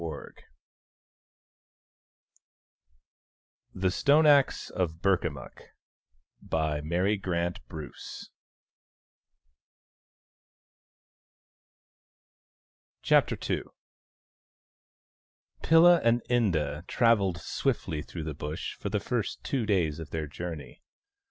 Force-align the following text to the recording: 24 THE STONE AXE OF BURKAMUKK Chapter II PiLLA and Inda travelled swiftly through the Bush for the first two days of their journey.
24 0.01 0.33
THE 3.75 3.91
STONE 3.91 4.25
AXE 4.25 4.71
OF 4.71 4.99
BURKAMUKK 4.99 5.61
Chapter 13.03 13.37
II 13.47 13.61
PiLLA 15.61 16.01
and 16.03 16.23
Inda 16.27 16.87
travelled 16.87 17.37
swiftly 17.39 18.01
through 18.01 18.23
the 18.23 18.33
Bush 18.33 18.73
for 18.79 18.89
the 18.89 18.99
first 18.99 19.43
two 19.43 19.67
days 19.67 19.99
of 19.99 20.09
their 20.09 20.25
journey. 20.25 20.81